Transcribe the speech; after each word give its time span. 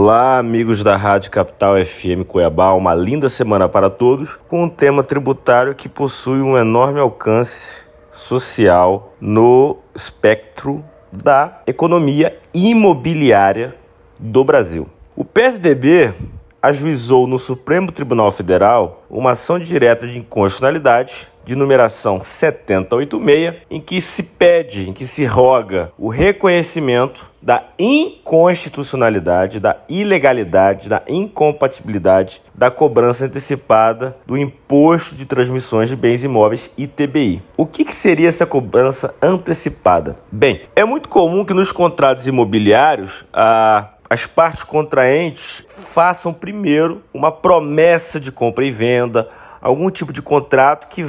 Olá, 0.00 0.38
amigos 0.38 0.84
da 0.84 0.94
Rádio 0.94 1.28
Capital 1.28 1.74
FM 1.84 2.22
Cuiabá. 2.24 2.72
Uma 2.72 2.94
linda 2.94 3.28
semana 3.28 3.68
para 3.68 3.90
todos, 3.90 4.36
com 4.46 4.62
um 4.62 4.68
tema 4.68 5.02
tributário 5.02 5.74
que 5.74 5.88
possui 5.88 6.40
um 6.40 6.56
enorme 6.56 7.00
alcance 7.00 7.84
social 8.12 9.12
no 9.20 9.78
espectro 9.96 10.84
da 11.10 11.62
economia 11.66 12.38
imobiliária 12.54 13.74
do 14.20 14.44
Brasil. 14.44 14.86
O 15.16 15.24
PSDB 15.24 16.14
ajuizou 16.62 17.26
no 17.26 17.38
Supremo 17.38 17.92
Tribunal 17.92 18.30
Federal 18.30 19.04
uma 19.08 19.32
ação 19.32 19.58
direta 19.58 20.06
de 20.06 20.18
inconstitucionalidade 20.18 21.28
de 21.48 21.56
numeração 21.56 22.20
7086, 22.22 23.62
em 23.70 23.80
que 23.80 24.02
se 24.02 24.22
pede, 24.22 24.90
em 24.90 24.92
que 24.92 25.06
se 25.06 25.24
roga 25.24 25.90
o 25.96 26.10
reconhecimento 26.10 27.30
da 27.40 27.64
inconstitucionalidade, 27.78 29.58
da 29.58 29.78
ilegalidade, 29.88 30.90
da 30.90 31.02
incompatibilidade 31.08 32.42
da 32.54 32.70
cobrança 32.70 33.24
antecipada 33.24 34.14
do 34.26 34.36
Imposto 34.36 35.14
de 35.14 35.24
Transmissões 35.24 35.88
de 35.88 35.96
Bens 35.96 36.22
Imóveis 36.22 36.70
ITBI. 36.76 37.42
O 37.56 37.64
que, 37.64 37.82
que 37.82 37.94
seria 37.94 38.28
essa 38.28 38.44
cobrança 38.44 39.14
antecipada? 39.22 40.16
Bem, 40.30 40.62
é 40.76 40.84
muito 40.84 41.08
comum 41.08 41.46
que 41.46 41.54
nos 41.54 41.72
contratos 41.72 42.26
imobiliários 42.26 43.24
a 43.32 43.88
as 44.10 44.26
partes 44.26 44.64
contraentes 44.64 45.64
façam 45.68 46.32
primeiro 46.32 47.02
uma 47.12 47.30
promessa 47.30 48.18
de 48.18 48.32
compra 48.32 48.64
e 48.64 48.70
venda, 48.70 49.28
algum 49.60 49.90
tipo 49.90 50.12
de 50.12 50.22
contrato 50.22 50.88
que, 50.88 51.04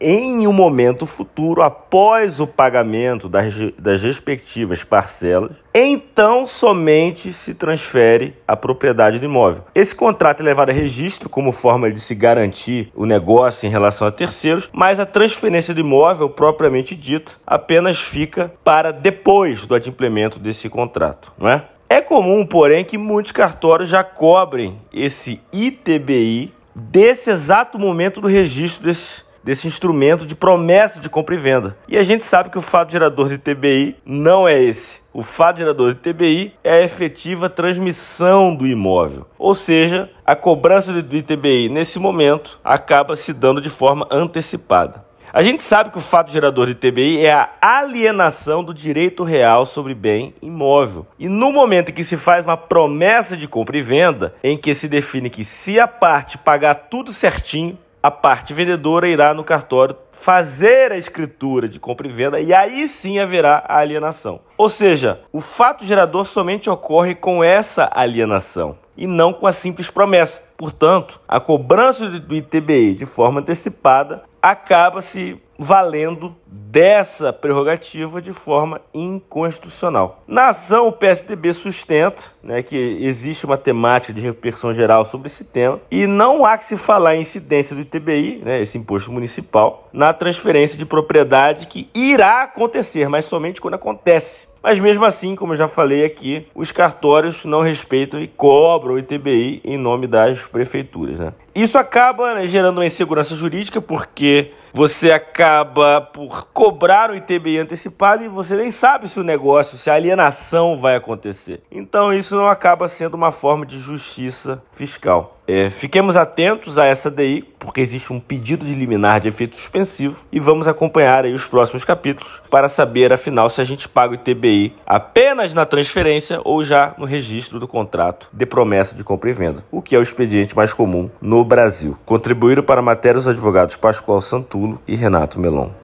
em 0.00 0.46
um 0.46 0.52
momento 0.52 1.06
futuro, 1.06 1.62
após 1.62 2.38
o 2.38 2.46
pagamento 2.46 3.28
das, 3.28 3.54
das 3.78 4.02
respectivas 4.02 4.84
parcelas, 4.84 5.52
então 5.74 6.46
somente 6.46 7.32
se 7.32 7.54
transfere 7.54 8.36
a 8.46 8.56
propriedade 8.56 9.18
do 9.18 9.24
imóvel. 9.24 9.64
Esse 9.74 9.94
contrato 9.94 10.40
é 10.40 10.44
levado 10.44 10.70
a 10.70 10.72
registro 10.72 11.28
como 11.28 11.50
forma 11.50 11.90
de 11.90 11.98
se 11.98 12.14
garantir 12.14 12.90
o 12.94 13.06
negócio 13.06 13.66
em 13.66 13.70
relação 13.70 14.06
a 14.06 14.12
terceiros, 14.12 14.68
mas 14.72 15.00
a 15.00 15.06
transferência 15.06 15.74
do 15.74 15.80
imóvel, 15.80 16.28
propriamente 16.28 16.94
dito, 16.94 17.40
apenas 17.46 18.00
fica 18.00 18.52
para 18.62 18.92
depois 18.92 19.66
do 19.66 19.74
adimplemento 19.74 20.38
desse 20.38 20.68
contrato, 20.68 21.32
não 21.38 21.48
é? 21.48 21.64
É 21.88 22.00
comum, 22.00 22.46
porém, 22.46 22.84
que 22.84 22.96
muitos 22.96 23.32
cartórios 23.32 23.88
já 23.88 24.02
cobrem 24.02 24.80
esse 24.92 25.40
ITBI 25.52 26.52
desse 26.74 27.30
exato 27.30 27.78
momento 27.78 28.20
do 28.20 28.26
registro 28.26 28.84
desse, 28.84 29.22
desse 29.44 29.68
instrumento 29.68 30.26
de 30.26 30.34
promessa 30.34 30.98
de 30.98 31.08
compra 31.08 31.34
e 31.34 31.38
venda. 31.38 31.76
E 31.86 31.96
a 31.96 32.02
gente 32.02 32.24
sabe 32.24 32.48
que 32.48 32.58
o 32.58 32.62
fato 32.62 32.90
gerador 32.90 33.28
de 33.28 33.34
ITBI 33.34 33.96
não 34.04 34.48
é 34.48 34.60
esse. 34.60 35.04
O 35.12 35.22
fato 35.22 35.58
gerador 35.58 35.94
de 35.94 36.00
ITBI 36.00 36.54
é 36.64 36.72
a 36.72 36.82
efetiva 36.82 37.48
transmissão 37.48 38.54
do 38.54 38.66
imóvel. 38.66 39.26
Ou 39.38 39.54
seja, 39.54 40.10
a 40.26 40.34
cobrança 40.34 40.92
do 40.92 41.16
ITBI 41.16 41.68
nesse 41.68 41.98
momento 42.00 42.58
acaba 42.64 43.14
se 43.14 43.32
dando 43.32 43.60
de 43.60 43.70
forma 43.70 44.08
antecipada. 44.10 45.04
A 45.34 45.42
gente 45.42 45.64
sabe 45.64 45.90
que 45.90 45.98
o 45.98 46.00
fato 46.00 46.30
gerador 46.30 46.68
de 46.68 46.76
TBI 46.76 47.26
é 47.26 47.32
a 47.32 47.50
alienação 47.60 48.62
do 48.62 48.72
direito 48.72 49.24
real 49.24 49.66
sobre 49.66 49.92
bem 49.92 50.32
imóvel. 50.40 51.08
E 51.18 51.28
no 51.28 51.50
momento 51.50 51.90
em 51.90 51.92
que 51.92 52.04
se 52.04 52.16
faz 52.16 52.44
uma 52.44 52.56
promessa 52.56 53.36
de 53.36 53.48
compra 53.48 53.76
e 53.76 53.82
venda, 53.82 54.32
em 54.44 54.56
que 54.56 54.72
se 54.72 54.86
define 54.86 55.28
que 55.28 55.44
se 55.44 55.80
a 55.80 55.88
parte 55.88 56.38
pagar 56.38 56.76
tudo 56.76 57.12
certinho, 57.12 57.76
a 58.00 58.12
parte 58.12 58.54
vendedora 58.54 59.08
irá 59.08 59.34
no 59.34 59.42
cartório 59.42 59.96
fazer 60.12 60.92
a 60.92 60.96
escritura 60.96 61.68
de 61.68 61.80
compra 61.80 62.06
e 62.06 62.10
venda 62.12 62.38
e 62.38 62.54
aí 62.54 62.86
sim 62.86 63.18
haverá 63.18 63.64
a 63.66 63.78
alienação. 63.78 64.38
Ou 64.56 64.68
seja, 64.68 65.20
o 65.32 65.40
fato 65.40 65.84
gerador 65.84 66.26
somente 66.26 66.70
ocorre 66.70 67.12
com 67.12 67.42
essa 67.42 67.90
alienação 67.92 68.78
e 68.96 69.06
não 69.06 69.32
com 69.32 69.46
a 69.46 69.52
simples 69.52 69.90
promessa. 69.90 70.42
Portanto, 70.56 71.20
a 71.26 71.40
cobrança 71.40 72.08
do 72.08 72.34
ITBI 72.34 72.94
de 72.94 73.06
forma 73.06 73.40
antecipada 73.40 74.22
acaba 74.40 75.00
se 75.00 75.40
valendo 75.58 76.34
dessa 76.46 77.32
prerrogativa 77.32 78.20
de 78.20 78.32
forma 78.32 78.80
inconstitucional. 78.92 80.22
Na 80.26 80.48
ação, 80.48 80.88
o 80.88 80.92
PSDB 80.92 81.52
sustenta 81.52 82.24
né, 82.42 82.62
que 82.62 82.76
existe 83.00 83.46
uma 83.46 83.56
temática 83.56 84.12
de 84.12 84.20
repercussão 84.20 84.72
geral 84.72 85.04
sobre 85.04 85.28
esse 85.28 85.44
tema 85.44 85.80
e 85.90 86.06
não 86.06 86.44
há 86.44 86.58
que 86.58 86.64
se 86.64 86.76
falar 86.76 87.16
em 87.16 87.20
incidência 87.20 87.76
do 87.76 87.82
ITBI, 87.82 88.42
né, 88.44 88.60
esse 88.60 88.76
imposto 88.76 89.12
municipal, 89.12 89.88
na 89.92 90.12
transferência 90.12 90.76
de 90.76 90.84
propriedade 90.84 91.66
que 91.66 91.88
irá 91.94 92.42
acontecer, 92.42 93.08
mas 93.08 93.24
somente 93.24 93.60
quando 93.60 93.74
acontece. 93.74 94.52
Mas 94.64 94.80
mesmo 94.80 95.04
assim, 95.04 95.36
como 95.36 95.52
eu 95.52 95.56
já 95.58 95.68
falei 95.68 96.06
aqui, 96.06 96.46
os 96.54 96.72
cartórios 96.72 97.44
não 97.44 97.60
respeitam 97.60 98.18
e 98.18 98.26
cobram 98.26 98.94
o 98.94 98.98
ITBI 98.98 99.60
em 99.62 99.76
nome 99.76 100.06
das 100.06 100.40
prefeituras. 100.40 101.20
Né? 101.20 101.34
Isso 101.54 101.76
acaba 101.76 102.32
né, 102.32 102.46
gerando 102.46 102.78
uma 102.78 102.86
insegurança 102.86 103.36
jurídica 103.36 103.78
porque 103.82 104.52
você 104.74 105.12
acaba 105.12 106.00
por 106.00 106.48
cobrar 106.48 107.08
o 107.08 107.14
ITBI 107.14 107.58
antecipado 107.58 108.24
e 108.24 108.28
você 108.28 108.56
nem 108.56 108.72
sabe 108.72 109.08
se 109.08 109.20
o 109.20 109.22
negócio, 109.22 109.78
se 109.78 109.88
a 109.88 109.94
alienação 109.94 110.76
vai 110.76 110.96
acontecer. 110.96 111.62
Então 111.70 112.12
isso 112.12 112.34
não 112.34 112.48
acaba 112.48 112.88
sendo 112.88 113.14
uma 113.14 113.30
forma 113.30 113.64
de 113.64 113.78
justiça 113.78 114.60
fiscal. 114.72 115.34
É, 115.46 115.68
fiquemos 115.68 116.16
atentos 116.16 116.78
a 116.78 116.86
essa 116.86 117.10
DI, 117.10 117.44
porque 117.58 117.80
existe 117.82 118.12
um 118.12 118.18
pedido 118.18 118.64
de 118.64 118.74
liminar 118.74 119.20
de 119.20 119.28
efeito 119.28 119.56
suspensivo 119.56 120.24
e 120.32 120.40
vamos 120.40 120.66
acompanhar 120.66 121.26
aí 121.26 121.34
os 121.34 121.44
próximos 121.44 121.84
capítulos 121.84 122.42
para 122.50 122.66
saber, 122.66 123.12
afinal, 123.12 123.50
se 123.50 123.60
a 123.60 123.64
gente 123.64 123.86
paga 123.86 124.12
o 124.12 124.14
ITBI 124.14 124.74
apenas 124.86 125.52
na 125.52 125.66
transferência 125.66 126.40
ou 126.44 126.64
já 126.64 126.94
no 126.96 127.04
registro 127.04 127.60
do 127.60 127.68
contrato 127.68 128.26
de 128.32 128.46
promessa 128.46 128.94
de 128.94 129.04
compra 129.04 129.28
e 129.28 129.34
venda, 129.34 129.64
o 129.70 129.82
que 129.82 129.94
é 129.94 129.98
o 129.98 130.02
expediente 130.02 130.56
mais 130.56 130.72
comum 130.72 131.10
no 131.20 131.44
Brasil. 131.44 131.98
Contribuíram 132.06 132.62
para 132.62 132.80
a 132.80 132.84
matéria 132.84 133.18
os 133.18 133.28
advogados 133.28 133.76
Pascoal 133.76 134.22
Santulo 134.64 134.80
e 134.86 134.96
Renato 134.96 135.38
Melon. 135.38 135.70